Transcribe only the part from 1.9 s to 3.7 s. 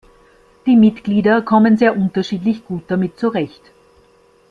unterschiedlich gut damit zurecht.